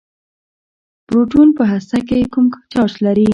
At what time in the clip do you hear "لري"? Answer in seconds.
3.05-3.27